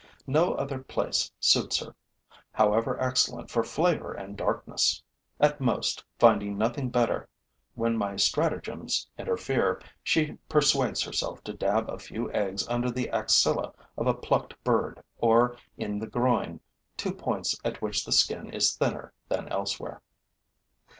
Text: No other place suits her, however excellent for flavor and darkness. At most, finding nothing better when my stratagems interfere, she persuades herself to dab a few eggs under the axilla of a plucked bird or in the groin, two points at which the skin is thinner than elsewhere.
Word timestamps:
No 0.25 0.55
other 0.55 0.79
place 0.79 1.31
suits 1.39 1.77
her, 1.77 1.93
however 2.53 2.99
excellent 2.99 3.51
for 3.51 3.63
flavor 3.63 4.11
and 4.13 4.35
darkness. 4.35 5.03
At 5.39 5.61
most, 5.61 6.03
finding 6.17 6.57
nothing 6.57 6.89
better 6.89 7.29
when 7.75 7.95
my 7.95 8.15
stratagems 8.15 9.05
interfere, 9.19 9.79
she 10.01 10.39
persuades 10.49 11.03
herself 11.03 11.43
to 11.43 11.53
dab 11.53 11.87
a 11.87 11.99
few 11.99 12.31
eggs 12.33 12.67
under 12.67 12.89
the 12.89 13.11
axilla 13.11 13.73
of 13.95 14.07
a 14.07 14.15
plucked 14.15 14.63
bird 14.63 15.03
or 15.19 15.55
in 15.77 15.99
the 15.99 16.07
groin, 16.07 16.61
two 16.97 17.13
points 17.13 17.55
at 17.63 17.79
which 17.83 18.03
the 18.03 18.11
skin 18.11 18.49
is 18.49 18.75
thinner 18.75 19.13
than 19.29 19.47
elsewhere. 19.49 20.01